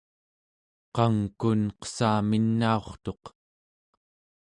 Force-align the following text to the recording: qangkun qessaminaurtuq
qangkun 0.95 1.61
qessaminaurtuq 1.79 3.23